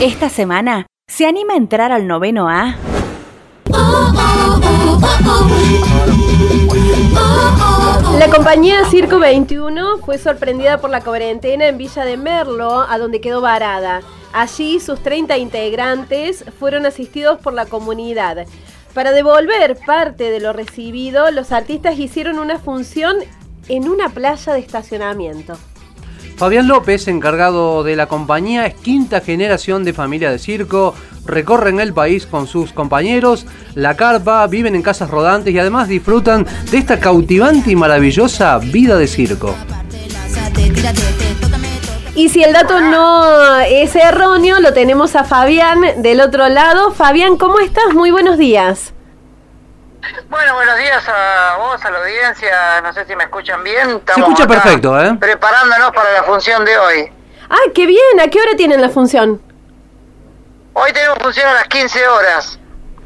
[0.00, 2.76] Esta semana se anima a entrar al noveno A.
[8.16, 13.20] La compañía Circo 21 fue sorprendida por la cuarentena en Villa de Merlo, a donde
[13.20, 14.02] quedó varada.
[14.32, 18.46] Allí sus 30 integrantes fueron asistidos por la comunidad.
[18.94, 23.16] Para devolver parte de lo recibido, los artistas hicieron una función
[23.68, 25.58] en una playa de estacionamiento.
[26.38, 30.94] Fabián López, encargado de la compañía, es quinta generación de familia de circo,
[31.26, 33.44] recorren el país con sus compañeros,
[33.74, 38.96] la carpa, viven en casas rodantes y además disfrutan de esta cautivante y maravillosa vida
[38.96, 39.52] de circo.
[42.14, 46.92] Y si el dato no es erróneo, lo tenemos a Fabián del otro lado.
[46.92, 47.94] Fabián, ¿cómo estás?
[47.94, 48.94] Muy buenos días.
[50.28, 52.80] Bueno, buenos días a vos, a la audiencia.
[52.82, 54.00] No sé si me escuchan bien.
[54.14, 55.14] Se escucha perfecto, ¿eh?
[55.18, 57.12] Preparándonos para la función de hoy.
[57.48, 58.20] Ah, qué bien.
[58.20, 59.40] ¿A qué hora tienen la función?
[60.72, 62.58] Hoy tenemos función a las 15 horas.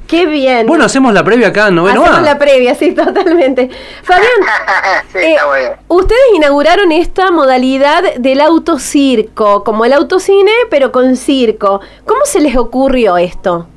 [0.06, 0.66] Qué bien.
[0.66, 3.70] Bueno, hacemos la previa acá en Noveno Hacemos la previa, sí, totalmente.
[4.02, 4.30] Fabián,
[5.12, 5.70] sí, está bueno.
[5.88, 11.80] ustedes inauguraron esta modalidad del autocirco, como el autocine, pero con circo.
[12.04, 13.68] ¿Cómo se les ocurrió esto?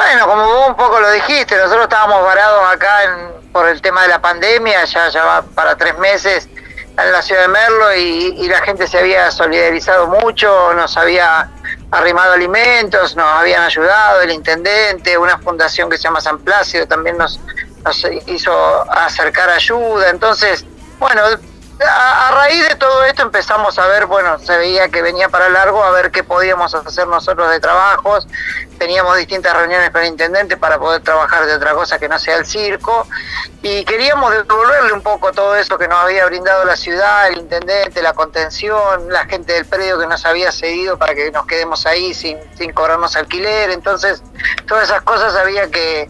[0.00, 4.00] Bueno, como vos un poco lo dijiste, nosotros estábamos varados acá en, por el tema
[4.00, 6.48] de la pandemia, ya, ya va para tres meses
[6.96, 11.50] en la ciudad de Merlo y, y la gente se había solidarizado mucho, nos había
[11.90, 17.18] arrimado alimentos, nos habían ayudado, el intendente, una fundación que se llama San Plácido también
[17.18, 17.38] nos,
[17.84, 20.64] nos hizo acercar ayuda, entonces,
[20.98, 21.20] bueno,
[21.86, 25.82] a, raíz de todo esto empezamos a ver, bueno, se veía que venía para largo,
[25.82, 28.26] a ver qué podíamos hacer nosotros de trabajos,
[28.78, 32.36] teníamos distintas reuniones con el intendente para poder trabajar de otra cosa que no sea
[32.36, 33.06] el circo,
[33.62, 38.02] y queríamos devolverle un poco todo eso que nos había brindado la ciudad, el intendente,
[38.02, 42.14] la contención, la gente del predio que nos había cedido para que nos quedemos ahí
[42.14, 44.22] sin, sin cobrarnos alquiler, entonces
[44.66, 46.08] todas esas cosas había que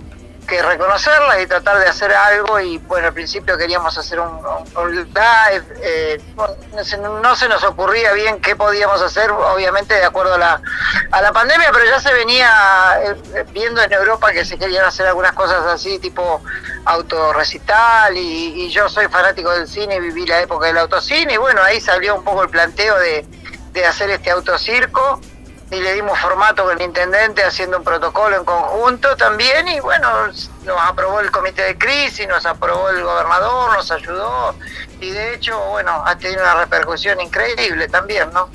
[0.51, 4.41] que reconocerlas y tratar de hacer algo y bueno al principio queríamos hacer un,
[4.77, 10.05] un live eh, no, se, no, se, nos ocurría bien qué podíamos hacer obviamente de
[10.05, 10.61] acuerdo a la,
[11.13, 12.51] a la pandemia pero ya se venía
[13.05, 16.43] eh, viendo en Europa que se querían hacer algunas cosas así tipo
[16.85, 21.63] autorrecital y, y yo soy fanático del cine viví la época del autocine y bueno
[21.63, 23.25] ahí salió un poco el planteo de,
[23.73, 25.21] de hacer este autocirco
[25.71, 30.09] y le dimos formato con el intendente haciendo un protocolo en conjunto también y bueno,
[30.65, 34.55] nos aprobó el comité de crisis, nos aprobó el gobernador, nos ayudó
[35.01, 38.49] y de hecho, bueno, ha tenido una repercusión increíble también, ¿no?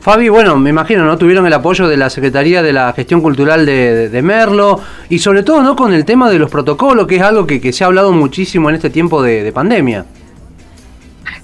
[0.00, 1.18] Fabi, bueno, me imagino, ¿no?
[1.18, 5.42] Tuvieron el apoyo de la Secretaría de la Gestión Cultural de, de Merlo y sobre
[5.42, 5.74] todo, ¿no?
[5.74, 8.68] Con el tema de los protocolos, que es algo que, que se ha hablado muchísimo
[8.70, 10.06] en este tiempo de, de pandemia.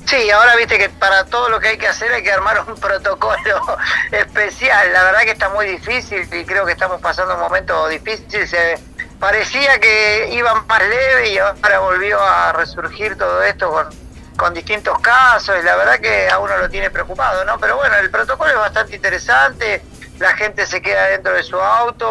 [0.06, 2.74] Sí, ahora viste que para todo lo que hay que hacer hay que armar un
[2.80, 3.78] protocolo
[4.12, 4.92] especial.
[4.92, 8.46] La verdad que está muy difícil y creo que estamos pasando un momento difícil.
[8.46, 8.78] Se
[9.18, 13.88] parecía que iba más leve y ahora volvió a resurgir todo esto con,
[14.36, 17.58] con distintos casos y la verdad que a uno lo tiene preocupado, ¿no?
[17.58, 19.82] Pero bueno, el protocolo es bastante interesante.
[20.18, 22.06] La gente se queda dentro de su auto,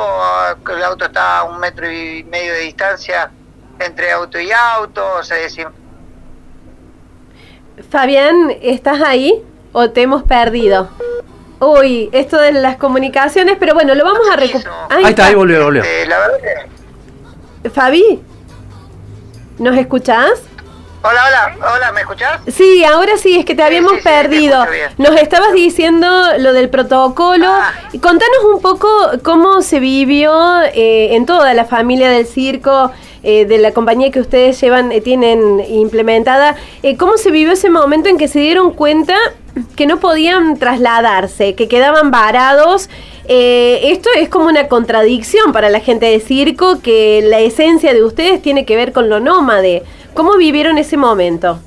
[0.70, 3.32] el auto está a un metro y medio de distancia
[3.80, 5.83] entre auto y auto, se desinfecta
[7.90, 9.42] Fabián, ¿estás ahí
[9.72, 10.90] o te hemos perdido?
[11.60, 14.74] Uy, esto de las comunicaciones, pero bueno, lo vamos a recuperar.
[14.90, 15.84] Ahí, ahí, está, ahí volvió, volvió.
[15.84, 16.38] Eh, la verdad
[17.64, 17.70] que...
[17.70, 18.22] Fabi,
[19.58, 20.44] ¿nos escuchás?
[21.06, 22.42] Hola, hola, hola, ¿me escuchás?
[22.48, 24.66] Sí, ahora sí, es que te habíamos sí, sí, perdido.
[24.98, 26.08] Nos estabas diciendo
[26.38, 27.48] lo del protocolo.
[27.48, 27.74] Ah.
[28.02, 28.88] Contanos un poco
[29.22, 32.92] cómo se vivió eh, en toda la familia del circo,
[33.24, 36.58] eh, de la compañía que ustedes llevan, eh, tienen implementada.
[36.82, 39.16] Eh, ¿Cómo se vivió ese momento en que se dieron cuenta
[39.78, 42.90] que no podían trasladarse, que quedaban varados?
[43.26, 48.42] esto es como una contradicción para la gente de circo, que la esencia de ustedes
[48.42, 49.84] tiene que ver con lo nómade.
[50.14, 51.58] ¿Cómo vivieron ese momento?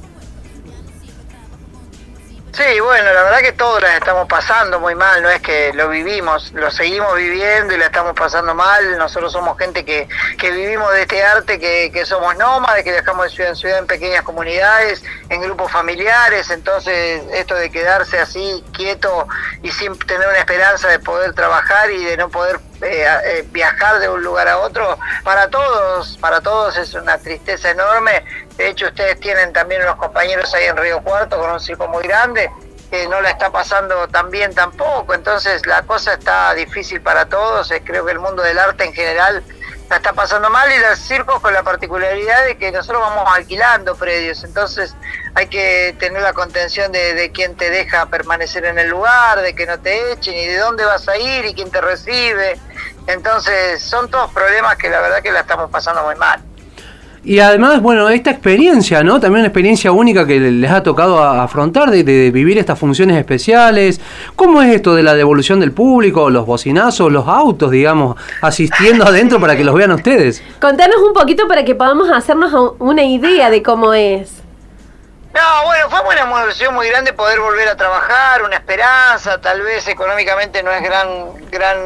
[2.56, 5.90] Sí, bueno, la verdad que todos las estamos pasando muy mal, no es que lo
[5.90, 8.96] vivimos, lo seguimos viviendo y la estamos pasando mal.
[8.96, 10.08] Nosotros somos gente que,
[10.38, 13.78] que vivimos de este arte, que, que somos nómades, que viajamos de ciudad en ciudad
[13.80, 16.48] en pequeñas comunidades, en grupos familiares.
[16.48, 19.28] Entonces, esto de quedarse así quieto
[19.62, 23.98] y sin tener una esperanza de poder trabajar y de no poder eh, eh, viajar
[23.98, 28.24] de un lugar a otro, para todos, para todos es una tristeza enorme.
[28.56, 32.02] De hecho, ustedes tienen también unos compañeros ahí en Río Cuarto con un circo muy
[32.06, 32.50] grande
[32.90, 35.14] que no la está pasando tan bien tampoco.
[35.14, 37.70] Entonces, la cosa está difícil para todos.
[37.70, 39.42] Eh, Creo que el mundo del arte en general
[39.88, 43.94] la está pasando mal y los circos con la particularidad de que nosotros vamos alquilando
[43.94, 44.94] predios, entonces
[45.34, 49.54] hay que tener la contención de, de quién te deja permanecer en el lugar, de
[49.54, 52.58] que no te echen y de dónde vas a ir y quién te recibe.
[53.06, 56.42] Entonces son todos problemas que la verdad que la estamos pasando muy mal.
[57.26, 59.18] Y además, bueno, esta experiencia, ¿no?
[59.18, 64.00] También una experiencia única que les ha tocado afrontar de, de, vivir estas funciones especiales.
[64.36, 69.40] ¿Cómo es esto de la devolución del público, los bocinazos, los autos, digamos, asistiendo adentro
[69.40, 70.40] para que los vean ustedes?
[70.60, 74.45] Contanos un poquito para que podamos hacernos una idea de cómo es.
[75.36, 79.86] No, bueno, fue una emoción muy grande poder volver a trabajar, una esperanza, tal vez
[79.86, 81.76] económicamente no es gran, gran,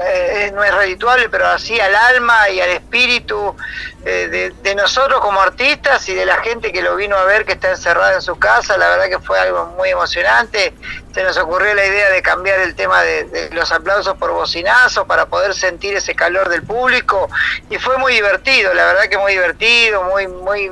[0.00, 3.56] eh, no es redituable, pero así al alma y al espíritu
[4.04, 7.52] eh, de, nosotros como artistas y de la gente que lo vino a ver que
[7.52, 10.74] está encerrada en su casa, la verdad que fue algo muy emocionante.
[11.14, 15.24] Se nos ocurrió la idea de cambiar el tema de, los aplausos por bocinazo para
[15.24, 17.30] poder sentir ese calor del público
[17.70, 20.70] y fue muy divertido, la verdad que muy divertido, muy, muy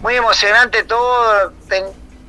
[0.00, 1.52] muy emocionante todo.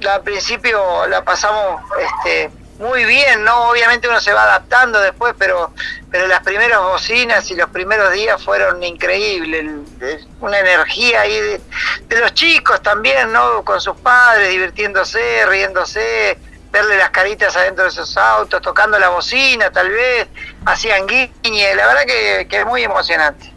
[0.10, 2.50] Al principio la pasamos este,
[2.80, 3.70] muy bien, ¿no?
[3.70, 5.74] Obviamente uno se va adaptando después, pero,
[6.10, 9.66] pero las primeras bocinas y los primeros días fueron increíbles.
[10.40, 11.62] Una energía ahí de,
[12.08, 13.66] de los chicos también, ¿no?
[13.66, 16.38] Con sus padres, divirtiéndose, riéndose
[16.72, 20.28] verle las caritas adentro de esos autos, tocando la bocina tal vez,
[20.66, 23.52] hacían guiñe, la verdad que, que es muy emocionante.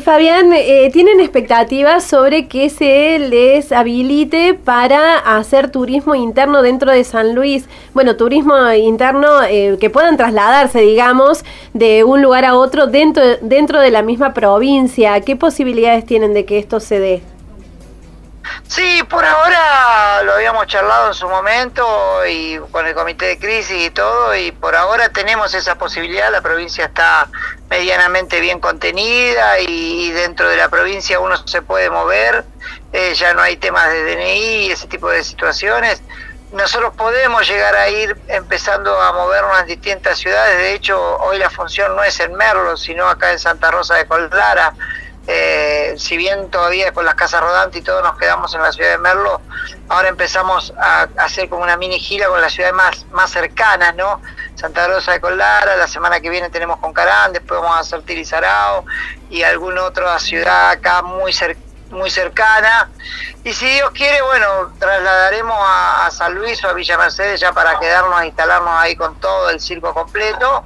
[0.00, 7.04] Fabián, eh, ¿tienen expectativas sobre que se les habilite para hacer turismo interno dentro de
[7.04, 7.68] San Luis?
[7.92, 11.44] Bueno, turismo interno eh, que puedan trasladarse, digamos,
[11.74, 15.20] de un lugar a otro dentro, dentro de la misma provincia.
[15.20, 17.33] ¿Qué posibilidades tienen de que esto se dé?
[18.66, 23.86] Sí, por ahora lo habíamos charlado en su momento y con el comité de crisis
[23.86, 27.28] y todo, y por ahora tenemos esa posibilidad, la provincia está
[27.68, 32.44] medianamente bien contenida y, dentro de la provincia uno se puede mover,
[32.92, 36.02] eh, ya no hay temas de DNI y ese tipo de situaciones.
[36.52, 41.50] Nosotros podemos llegar a ir empezando a movernos en distintas ciudades, de hecho hoy la
[41.50, 44.74] función no es en Merlo, sino acá en Santa Rosa de Coldara,
[45.26, 48.90] eh, si bien todavía con las casas rodantes y todo nos quedamos en la ciudad
[48.90, 49.40] de Merlo,
[49.88, 54.20] ahora empezamos a, hacer como una mini gira con las ciudades más, más cercanas, ¿no?
[54.54, 58.84] Santa Rosa de Colara, la semana que viene tenemos Concarán, después vamos a hacer Tirizarao
[59.30, 62.90] y alguna otra ciudad acá muy cercana muy cercana.
[63.44, 67.52] Y si Dios quiere, bueno, trasladaremos a, a, San Luis o a Villa Mercedes ya
[67.52, 70.64] para quedarnos a instalarnos ahí con todo el circo completo.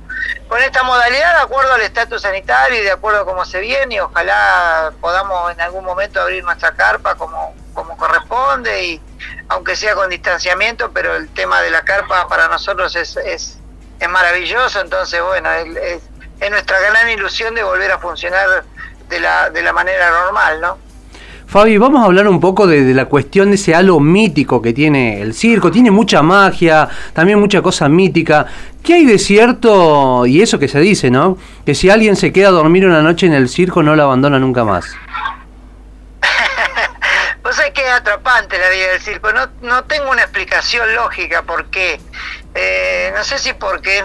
[0.48, 3.96] Con esta modalidad, de acuerdo al estatus sanitario y de acuerdo a cómo se viene,
[3.96, 9.00] y ojalá podamos en algún momento abrir nuestra carpa como, como corresponde, y
[9.48, 13.58] aunque sea con distanciamiento, pero el tema de la carpa para nosotros es, es,
[14.00, 16.02] es maravilloso, entonces bueno, es, es,
[16.40, 18.64] es nuestra gran ilusión de volver a funcionar
[19.08, 20.88] de la, de la manera normal, ¿no?
[21.48, 24.74] Fabi, vamos a hablar un poco de, de, la cuestión de ese halo mítico que
[24.74, 25.70] tiene el circo.
[25.70, 28.44] Tiene mucha magia, también mucha cosa mítica.
[28.82, 31.36] ¿Qué hay de cierto, y eso que se dice, ¿no?
[31.66, 34.38] Que si alguien se queda a dormir una noche en el circo no lo abandona
[34.38, 34.86] nunca más.
[37.42, 39.32] Vos sabés que es atrapante la vida del circo.
[39.32, 42.00] No, no tengo una explicación lógica por qué.
[42.54, 44.02] Eh, no sé si porque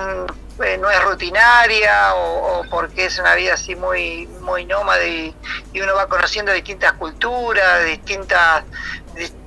[0.63, 5.35] eh, no es rutinaria o, porque es una vida así muy muy nómade y,
[5.73, 8.63] y uno va conociendo distintas culturas, distintas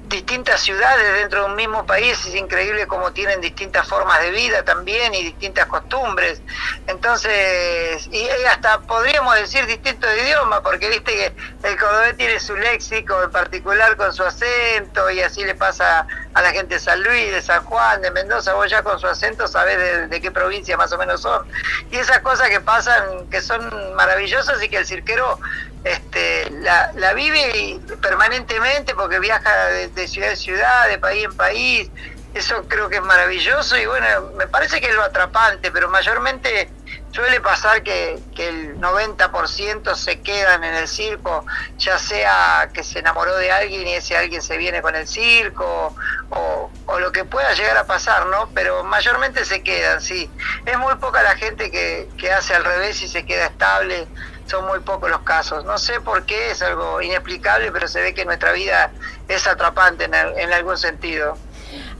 [0.08, 4.62] distintas ciudades dentro de un mismo país es increíble cómo tienen distintas formas de vida
[4.64, 6.40] también y distintas costumbres.
[6.86, 13.20] Entonces, y hasta podríamos decir distintos idiomas, porque viste que el cordobés tiene su léxico
[13.22, 17.32] en particular con su acento y así le pasa a la gente de San Luis,
[17.32, 20.76] de San Juan, de Mendoza, vos ya con su acento sabés de, de qué provincia
[20.76, 21.46] más o menos son.
[21.90, 25.38] Y esas cosas que pasan, que son maravillosas y que el cirquero
[25.86, 31.90] este, la, la vive permanentemente porque viaja de, ciudad en ciudad, de país en país.
[32.34, 36.68] Eso creo que es maravilloso y bueno, me parece que es lo atrapante, pero mayormente
[37.12, 41.46] suele pasar que, que el 90% se quedan en el circo,
[41.78, 45.96] ya sea que se enamoró de alguien y ese alguien se viene con el circo
[46.28, 48.50] o, o lo que pueda llegar a pasar, ¿no?
[48.52, 50.28] Pero mayormente se quedan, sí.
[50.66, 54.08] Es muy poca la gente que, que hace al revés y se queda estable
[54.46, 55.64] son muy pocos los casos.
[55.64, 58.90] No sé por qué, es algo inexplicable, pero se ve que nuestra vida
[59.28, 61.36] es atrapante en, algún sentido.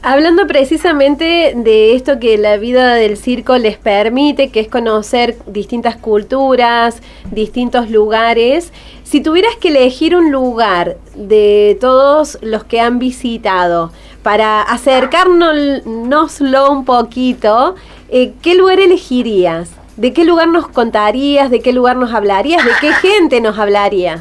[0.02, 5.96] Hablando precisamente de esto que la vida del circo les permite, que es conocer distintas
[5.96, 8.72] culturas, distintos lugares,
[9.02, 16.84] si tuvieras que elegir un lugar de todos los que han visitado para acercárnoslo un
[16.84, 17.74] poquito,
[18.08, 19.70] eh, ¿qué lugar elegirías?
[19.96, 21.50] ¿De qué lugar nos contarías?
[21.50, 22.64] ¿De qué lugar nos hablarías?
[22.64, 24.20] ¿De qué gente nos hablarías?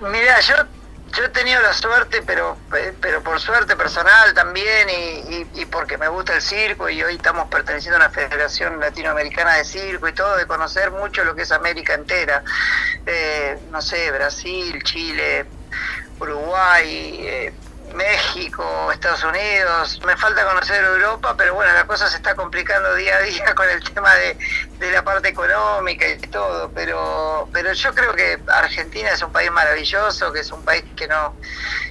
[0.00, 0.54] Mira, yo
[1.16, 2.58] yo he tenido la suerte, pero
[3.00, 4.88] pero por suerte personal también
[5.54, 9.64] y, porque me gusta el circo y hoy estamos perteneciendo a una federación latinoamericana de
[9.64, 12.42] circo y todo, de conocer mucho lo que es América entera.
[13.06, 15.46] Eh, no sé, Brasil, Chile,
[16.20, 17.54] Uruguay, eh,
[17.96, 20.00] México, Estados Unidos.
[20.06, 23.68] Me falta conocer Europa, pero bueno, la cosa se está complicando día a día con
[23.68, 24.36] el tema de,
[24.92, 26.70] la parte económica y todo.
[26.72, 31.08] Pero, pero yo creo que Argentina es un país maravilloso, que es un país que
[31.08, 31.34] no,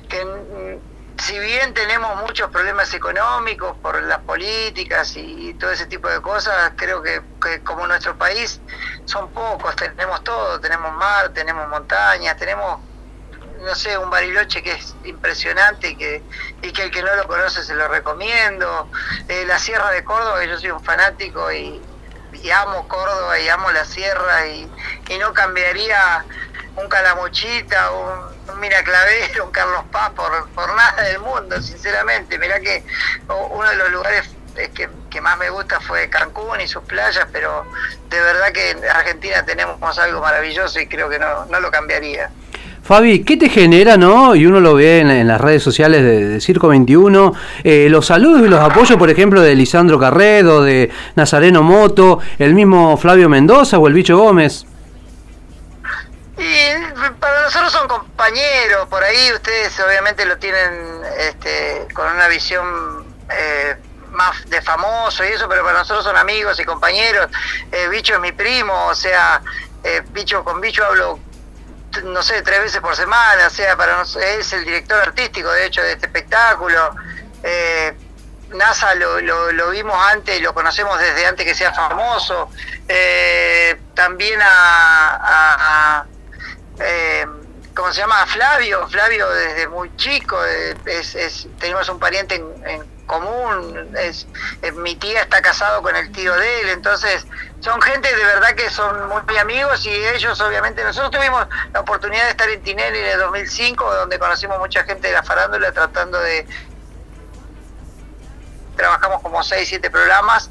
[0.07, 0.79] que
[1.17, 6.73] si bien tenemos muchos problemas económicos por las políticas y, todo ese tipo de cosas,
[6.75, 8.59] creo que, que como nuestro país
[9.05, 12.79] son pocos, tenemos todo, tenemos mar, tenemos montañas, tenemos
[13.61, 16.23] no sé, un Bariloche que es impresionante y que,
[16.61, 18.89] y que el que no lo conoce se lo recomiendo.
[19.27, 21.81] Eh, la Sierra de Córdoba, yo soy un fanático y,
[22.53, 24.69] amo Córdoba y amo la Sierra y,
[25.19, 26.25] no cambiaría
[26.75, 32.37] un Calamochita, un, un Miraclavero, un Carlos Paz por, por nada del mundo, sinceramente.
[32.37, 32.83] Mirá que
[33.27, 37.65] uno de los lugares que, que, más me gusta fue Cancún y sus playas, pero
[38.09, 42.29] de verdad que en Argentina tenemos algo maravilloso y creo que no, no lo cambiaría.
[42.85, 44.35] Fabi, ¿qué te genera, no?
[44.35, 48.47] Y uno lo ve en, las redes sociales de, Circo 21, eh, los saludos y
[48.47, 53.87] los apoyos, por ejemplo, de Lisandro Carredo, de Nazareno Moto, el mismo Flavio Mendoza o
[53.87, 54.67] el Bicho Gómez.
[56.37, 63.03] Y para nosotros son compañeros, por ahí ustedes obviamente lo tienen este, con una visión
[63.31, 63.77] eh,
[64.11, 67.29] más de famoso y eso, pero para nosotros son amigos y compañeros.
[67.71, 69.41] Eh, Bicho es mi primo, o sea,
[70.13, 71.19] Bicho con Bicho hablo
[72.03, 75.93] no sé, tres veces por semana, sea, para es el director artístico, de hecho, de
[75.93, 76.95] este espectáculo.
[77.43, 77.93] Eh,
[78.49, 82.49] NASA lo, lo, vimos antes, lo conocemos desde antes que sea famoso.
[82.87, 86.05] Eh, también a,
[86.79, 87.25] eh,
[87.75, 88.25] ¿cómo se llama?
[88.25, 94.27] Flavio, Flavio desde muy chico, es, tenemos un pariente en común, es,
[94.61, 97.25] eh, mi tía está casado con el tío de él, entonces
[97.59, 102.23] son gente de verdad que son muy amigos y ellos obviamente, nosotros tuvimos la oportunidad
[102.25, 106.19] de estar en Tinelli en el 2005, donde conocimos mucha gente de la farándula tratando
[106.19, 106.47] de...
[108.75, 110.49] Trabajamos como 6, 7 programas,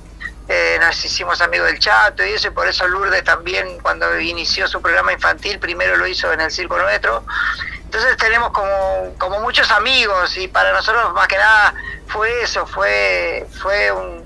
[0.48, 4.68] eh, nos hicimos amigos del Chato y eso, y por eso Lourdes también cuando inició
[4.68, 7.24] su programa infantil, primero lo hizo en el Circo Nuestro.
[7.84, 11.74] Entonces tenemos como, como muchos amigos y para nosotros más que nada
[12.08, 14.24] fue eso, fue, fue un,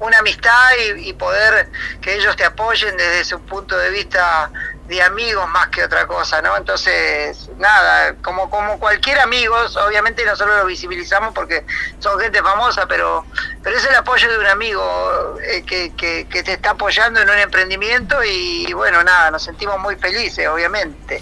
[0.00, 1.68] una amistad y, poder
[2.00, 4.50] que ellos te apoyen desde su punto de vista
[4.88, 6.56] de amigos más que otra cosa, ¿no?
[6.56, 9.54] Entonces, nada, como, como cualquier amigo,
[9.86, 11.64] obviamente nosotros lo visibilizamos porque
[11.98, 13.26] son gente famosa, pero,
[13.62, 17.36] pero es el apoyo de un amigo eh, que, que, te está apoyando en un
[17.36, 21.20] emprendimiento y, bueno, nada, nos sentimos muy felices, obviamente.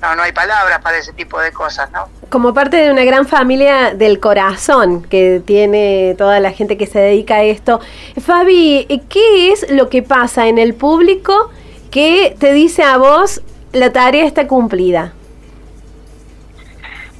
[0.00, 2.08] No, no hay palabras para ese tipo de cosas, ¿no?
[2.30, 7.00] Como parte de una gran familia del corazón que tiene toda la gente que se
[7.00, 7.80] dedica a esto,
[8.24, 11.50] Fabi, ¿qué es lo que pasa en el público?
[11.90, 13.42] ¿Qué te dice a vos
[13.72, 15.12] la tarea está cumplida?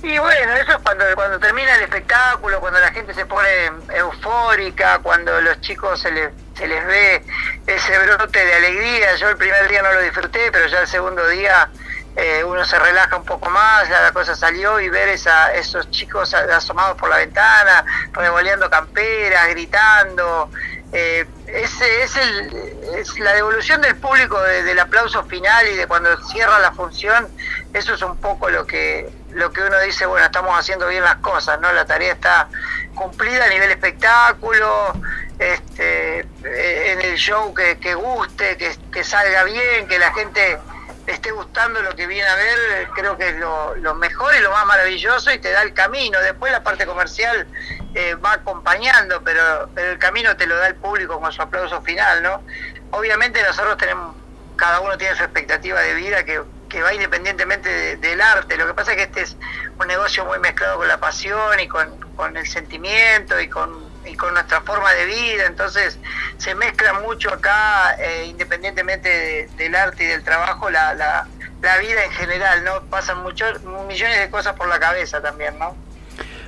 [0.02, 3.48] Y bueno, eso es cuando, cuando termina el espectáculo, cuando la gente se pone
[3.94, 7.22] eufórica, cuando los chicos se les, se les ve
[7.66, 9.14] ese brote de alegría.
[9.16, 11.68] Yo el primer día no lo disfruté, pero ya el segundo día
[12.16, 15.90] eh, uno se relaja un poco más, ya la cosa salió y ver esa, esos
[15.90, 20.50] chicos asomados por la ventana, revoleando camperas, gritando,
[20.92, 26.16] eh, ese es, el, es la devolución del público del aplauso final y de cuando
[26.26, 27.28] cierra la función,
[27.72, 31.16] eso es un poco lo que, lo que uno dice, bueno, estamos haciendo bien las
[31.16, 31.72] cosas, ¿no?
[31.72, 32.48] La tarea está
[32.94, 34.92] cumplida a nivel espectáculo,
[35.38, 40.58] este, eh, en el show que, que guste, que, que salga bien, que la gente
[41.06, 44.50] esté gustando lo que viene a ver, creo que es lo, lo, mejor y lo
[44.50, 46.20] más maravilloso y te da el camino.
[46.20, 47.46] Después la parte comercial
[47.94, 51.82] eh, va acompañando, pero, pero el camino te lo da el público con su aplauso
[51.82, 52.42] final, ¿no?
[52.90, 54.16] Obviamente nosotros tenemos,
[54.56, 56.40] cada uno tiene su expectativa de vida que,
[56.82, 58.56] va independientemente del arte.
[58.56, 59.36] Lo que pasa es que este es
[59.78, 64.16] un negocio muy mezclado con la pasión y con, con el sentimiento y con y
[64.16, 65.98] con nuestra forma de vida, entonces
[66.38, 71.26] se mezcla mucho acá, eh, independientemente del arte y del trabajo, la, la,
[71.60, 72.82] la, vida en general, ¿no?
[72.84, 75.76] Pasan muchos millones de cosas por la cabeza también, ¿no?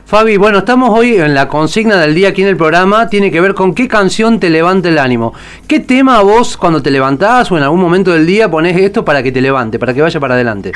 [0.06, 3.40] Fabi, bueno, estamos hoy en la consigna del día aquí en el programa, tiene que
[3.40, 5.32] ver con qué canción te levanta el ánimo.
[5.66, 9.22] ¿Qué tema vos cuando te levantás o en algún momento del día pones esto para
[9.22, 10.72] que te levante, para que vaya para adelante?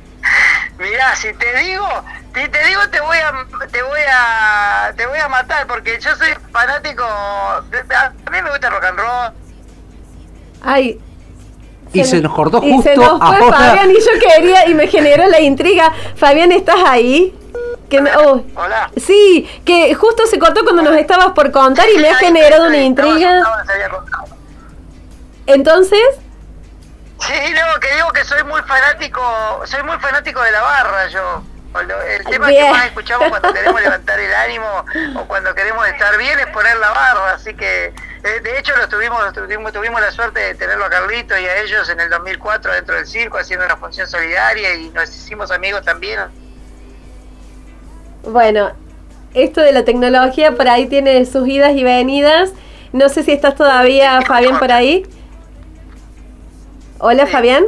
[0.78, 1.86] Mirá, si te digo,
[2.34, 6.10] si te digo te voy a te voy a te voy a matar porque yo
[6.16, 7.62] soy fanático a
[8.30, 9.44] mí me gusta rock and roll
[10.64, 10.98] Ay.
[11.92, 13.56] Y se nos cortó y se justo nos fue ahora.
[13.56, 15.92] Fabián y yo quería y me generó la intriga.
[16.16, 17.32] Fabián, ¿estás ahí?
[17.94, 18.90] Que me- oh, Hola.
[18.96, 22.78] Sí, que justo se cortó cuando nos estabas por contar y me ha generado una
[22.78, 23.40] intriga.
[25.46, 26.00] Entonces,
[27.20, 29.22] Sí, no, que digo que soy muy fanático,
[29.64, 31.42] soy muy fanático de la barra, yo.
[32.06, 32.66] El tema Bien.
[32.66, 34.84] que más escuchamos cuando queremos levantar el ánimo
[35.16, 38.88] o cuando queremos estar bien es poner la barra, así que eh, de hecho lo
[38.88, 42.72] tuvimos, tuvimos, tuvimos la suerte de tenerlo a Carlito y a ellos en el 2004
[42.74, 46.20] dentro del circo haciendo una función solidaria y nos hicimos amigos también.
[48.26, 48.70] Bueno,
[49.34, 52.52] esto de la tecnología por ahí tiene sus idas y venidas.
[52.92, 55.04] No sé si estás todavía, Fabián, por ahí.
[56.98, 57.32] Hola, Sí.
[57.32, 57.64] Fabián.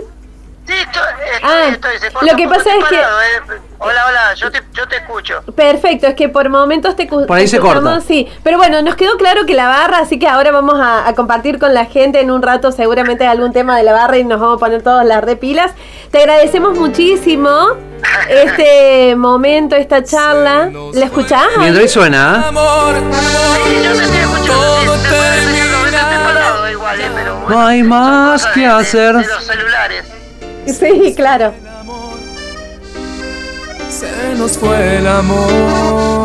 [0.66, 1.02] Sí, estoy,
[1.34, 3.60] estoy, Ah, estoy, se lo que pasa es que- eh.
[3.78, 5.42] Hola, hola, yo te, yo te escucho.
[5.54, 8.00] Perfecto, es que por momentos te Por ahí se escuchamos, corta.
[8.00, 11.14] Sí, pero bueno, nos quedó claro que la barra, así que ahora vamos a, a
[11.14, 14.40] compartir con la gente en un rato seguramente algún tema de la barra y nos
[14.40, 15.72] vamos a poner todas las repilas.
[16.10, 17.50] Te agradecemos muchísimo
[18.28, 20.70] este momento, esta charla.
[20.92, 21.46] ¿La escuchás?
[21.58, 22.50] Mientras ahí suena,
[27.48, 29.16] No hay más que hacer.
[29.16, 30.04] De los celulares.
[30.66, 31.54] Sí, claro.
[33.88, 36.16] se nos fue el amor.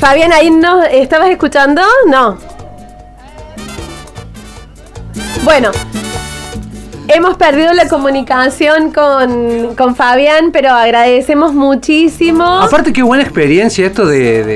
[0.00, 1.82] Fabián, ¿ahí nos estabas escuchando?
[2.06, 2.55] No.
[5.46, 5.70] Bueno,
[7.06, 12.44] hemos perdido la comunicación con, con Fabián, pero agradecemos muchísimo.
[12.44, 14.54] Aparte, qué buena experiencia esto de, de-